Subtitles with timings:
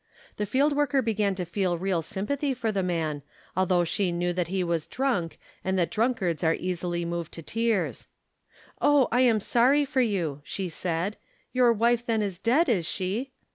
[0.37, 3.21] The field worker began to feel real sympathy for the man,
[3.55, 8.07] although she knew that he was drunk and that drunkards are easily moved to tears.
[8.81, 11.17] "Oh, I am sorry for you," she said;
[11.53, 13.31] "your wife then is dead, is she?"